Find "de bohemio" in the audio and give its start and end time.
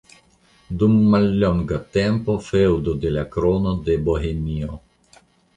3.91-4.83